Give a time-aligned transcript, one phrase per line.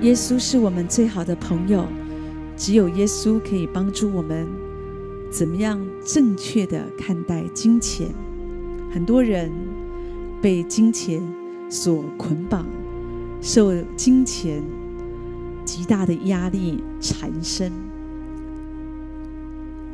[0.00, 1.84] 耶稣是我们最好的朋友，
[2.56, 4.46] 只有耶稣可以帮助我们
[5.28, 8.08] 怎么样正确的看待金钱。
[8.92, 9.50] 很多人
[10.40, 11.20] 被金钱
[11.68, 12.64] 所捆绑，
[13.40, 14.62] 受金钱
[15.64, 17.72] 极大的压力缠身，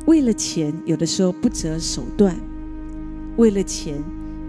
[0.05, 2.37] 为了钱，有的时候不择手段，
[3.37, 4.03] 为了钱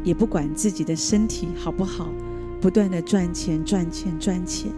[0.05, 2.11] 也不管自己的身体好不好，
[2.61, 4.71] 不断的赚钱、赚钱、赚钱。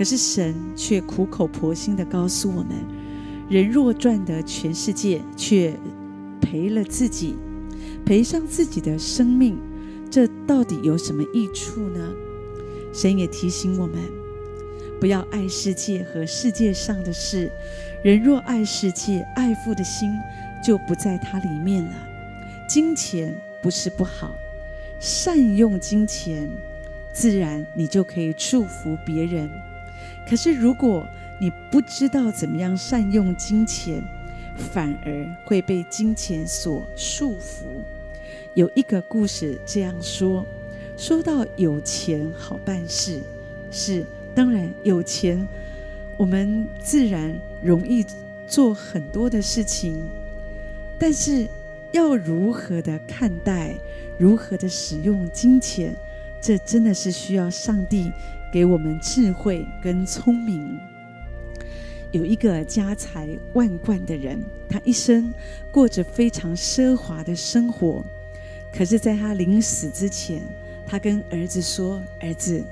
[0.00, 2.68] 可是神却苦口婆心的告诉我们：
[3.50, 5.74] 人若赚得全世界，却
[6.40, 7.36] 赔了自己，
[8.02, 9.58] 赔上自己的生命，
[10.10, 12.00] 这到底有什么益处呢？
[12.94, 13.98] 神也提醒我们，
[14.98, 17.52] 不要爱世界和世界上的事。
[18.02, 20.10] 人若爱世界，爱父的心
[20.64, 21.92] 就不在它里面了。
[22.66, 24.30] 金钱不是不好，
[24.98, 26.48] 善用金钱，
[27.12, 29.50] 自然你就可以祝福别人。
[30.28, 31.06] 可是如果
[31.38, 34.02] 你不知道怎么样善用金钱，
[34.56, 37.64] 反而会被金钱所束缚。
[38.54, 40.44] 有一个故事这样说：
[40.96, 43.20] 说到有钱好办事，
[43.70, 45.46] 是当然有钱，
[46.16, 48.04] 我们自然容易
[48.46, 50.02] 做很多的事情。
[50.98, 51.46] 但是
[51.92, 53.74] 要如何的看待，
[54.18, 55.94] 如何的使用金钱，
[56.40, 58.12] 这真的是需要上帝
[58.52, 60.78] 给我们智慧跟聪明。
[62.10, 65.32] 有一个家财万贯的人，他一生
[65.70, 68.04] 过着非常奢华的生活。
[68.72, 70.42] 可是，在他临死之前，
[70.86, 72.62] 他跟儿子说：“儿子，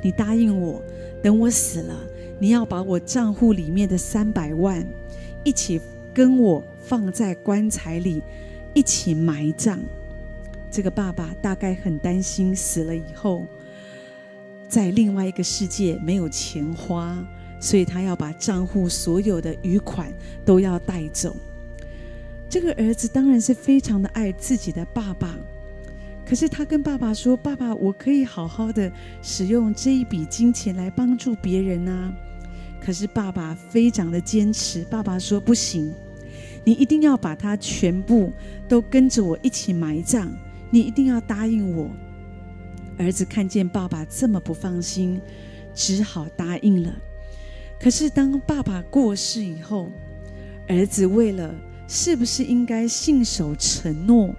[0.00, 0.80] 你答应我，
[1.22, 1.96] 等我死了，
[2.38, 4.86] 你要把我账户里面的三百万
[5.42, 5.80] 一起
[6.12, 8.22] 跟我放在棺材里，
[8.74, 9.80] 一起埋葬。”
[10.70, 13.44] 这个爸爸大概很担心死了以后，
[14.74, 17.16] 在另外一个世界没有钱花，
[17.60, 20.12] 所以他要把账户所有的余款
[20.44, 21.36] 都要带走。
[22.50, 25.32] 这个儿子当然是非常的爱自己的爸爸，
[26.26, 28.90] 可是他跟爸爸说：“爸爸，我可以好好的
[29.22, 32.12] 使用这一笔金钱来帮助别人啊。”
[32.84, 35.94] 可是爸爸非常的坚持，爸爸说：“不行，
[36.64, 38.32] 你一定要把它全部
[38.68, 40.30] 都跟着我一起埋葬，
[40.68, 41.88] 你一定要答应我。”
[42.98, 45.20] 儿子看见爸爸这么不放心，
[45.74, 46.94] 只好答应了。
[47.80, 49.90] 可是当爸爸过世以后，
[50.68, 51.54] 儿子为了
[51.88, 54.34] 是不是应该信守承诺，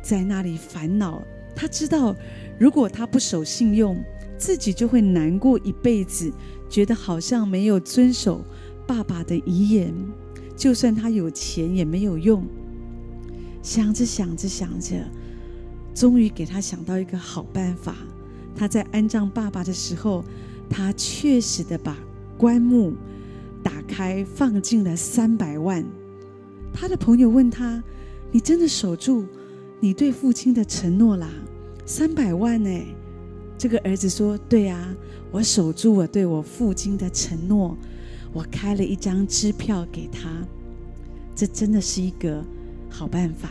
[0.00, 1.22] 在那里烦恼。
[1.54, 2.14] 他知道，
[2.58, 4.02] 如果他不守信用，
[4.38, 6.32] 自己就会难过一辈子，
[6.70, 8.44] 觉得好像没有遵守
[8.86, 9.92] 爸爸的遗言。
[10.56, 12.46] 就算他有钱也没有用。
[13.60, 14.96] 想着想着想着，
[15.98, 17.96] 终于给他想到一个好办法。
[18.54, 20.24] 他在安葬爸爸的时候，
[20.70, 21.96] 他确实的把
[22.36, 22.92] 棺木
[23.64, 25.84] 打开，放进了三百万。
[26.72, 27.82] 他的朋友问他
[28.30, 29.26] ：“你真的守住
[29.80, 31.28] 你对父亲的承诺啦？
[31.84, 32.70] 三百万呢？”
[33.58, 34.94] 这个儿子说：“对啊，
[35.32, 37.76] 我守住我对我父亲的承诺，
[38.32, 40.30] 我开了一张支票给他。
[41.34, 42.44] 这真的是一个
[42.88, 43.50] 好办法。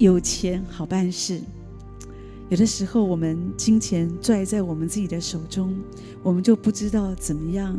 [0.00, 1.42] 有钱好办事。
[2.48, 5.78] 有的时候，我们金钱拽在我们自己的手中，
[6.22, 7.78] 我们就不知道怎么样、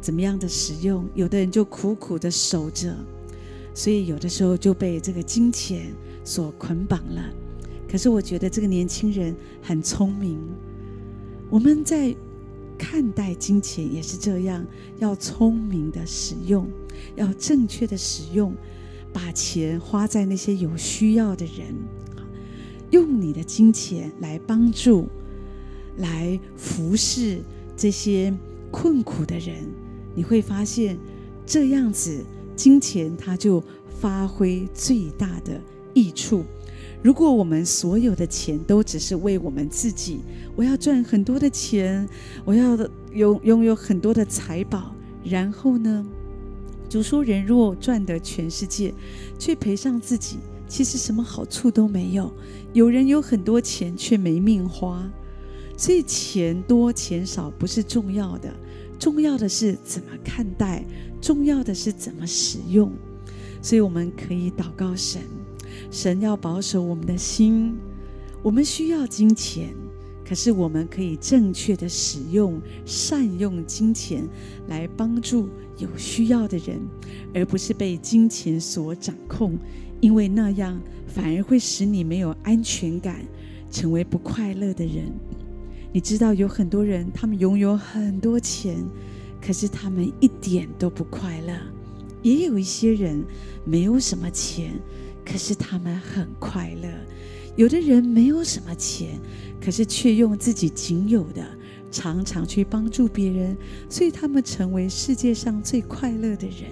[0.00, 1.04] 怎么样的使用。
[1.16, 2.96] 有的人就苦苦的守着。”
[3.74, 7.34] 所以有的时候就被这个金钱所捆绑了。
[7.90, 10.38] 可是我觉得这个年轻人很聪明。
[11.50, 12.14] 我们在
[12.78, 14.64] 看待金钱也是这样，
[15.00, 16.64] 要聪明的使用，
[17.16, 18.54] 要正确的使用，
[19.16, 21.74] 把钱花在那些有需要的人，
[22.90, 25.06] 用你的金钱来帮助、
[25.96, 27.38] 来服侍
[27.74, 28.30] 这些
[28.70, 29.54] 困苦的人，
[30.14, 30.98] 你会发现
[31.46, 32.22] 这样子。
[32.54, 33.62] 金钱它就
[34.00, 35.58] 发挥最大的
[35.94, 36.44] 益处。
[37.02, 40.20] 如果我们所有的钱都只是为我们自己，
[40.54, 42.06] 我要赚很多的钱，
[42.44, 42.76] 我要
[43.14, 44.94] 拥拥有很多的财宝，
[45.24, 46.04] 然后呢，
[46.88, 48.92] 主说人若赚得全世界，
[49.38, 50.38] 却赔上自己，
[50.68, 52.32] 其实什么好处都没有。
[52.72, 55.10] 有人有很多钱却没命花，
[55.76, 58.52] 所以钱多钱少不是重要的，
[58.98, 60.84] 重要的是怎么看待。
[61.18, 62.92] 重要的是怎么使用，
[63.60, 65.22] 所以我们可以祷告神，
[65.90, 67.74] 神要保守我们的心。
[68.42, 69.74] 我们需要金钱，
[70.26, 74.26] 可是我们可以正确的使用、善用金钱
[74.66, 76.80] 来帮助有需要的人，
[77.32, 79.56] 而不是被金钱所掌控，
[80.00, 83.24] 因为那样反而会使你没有安全感，
[83.70, 85.04] 成为不快乐的人。
[85.92, 88.84] 你知道有很多人，他们拥有很多钱，
[89.40, 91.54] 可是他们一点都不快乐；
[92.22, 93.24] 也有一些人
[93.64, 94.72] 没有什么钱，
[95.24, 96.88] 可是他们很快乐。
[97.56, 99.18] 有的人没有什么钱，
[99.60, 101.44] 可是却用自己仅有的，
[101.90, 103.56] 常常去帮助别人，
[103.88, 106.70] 所以他们成为世界上最快乐的人。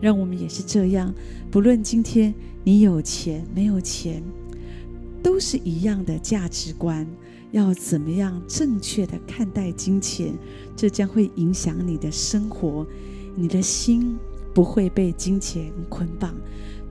[0.00, 1.12] 让我们也是这样，
[1.50, 4.22] 不论今天你有钱没有钱，
[5.22, 7.06] 都是一样的价值观。
[7.52, 10.34] 要怎么样正确的看待金钱，
[10.76, 12.86] 这将会影响你的生活，
[13.34, 14.14] 你的心
[14.52, 16.34] 不会被金钱捆绑。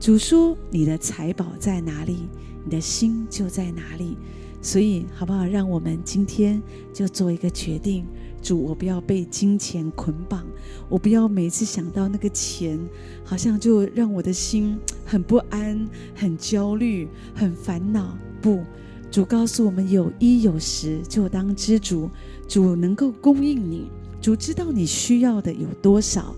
[0.00, 2.26] 主说：“你的财宝在哪里，
[2.66, 4.18] 你的心就在哪里。”
[4.60, 5.46] 所以，好不好？
[5.46, 6.60] 让我们今天
[6.92, 8.04] 就做一个决定。
[8.42, 10.44] 主，我不要被金钱捆绑，
[10.88, 12.78] 我不要每次想到那个钱，
[13.24, 18.18] 好像就让我的心很不安、很焦虑、很烦恼。
[18.42, 18.64] 不，
[19.10, 22.10] 主告诉我们：有衣有食，就当知足。
[22.48, 23.88] 主能够供应你，
[24.20, 26.34] 主知道你需要的有多少。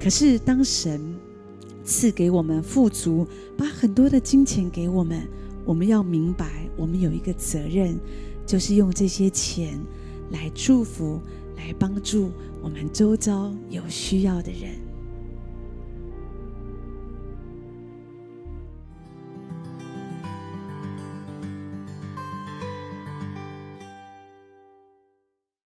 [0.00, 1.00] 可是，当神
[1.84, 3.26] 赐给我们富足，
[3.56, 5.26] 把很多的金钱给我们，
[5.64, 7.98] 我们要明白，我们有一个责任，
[8.46, 9.78] 就是用这些钱
[10.30, 11.20] 来祝福。
[11.56, 12.30] 来帮助
[12.60, 14.72] 我们周遭有需要的人。